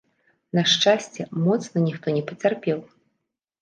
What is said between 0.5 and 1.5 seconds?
На шчасце,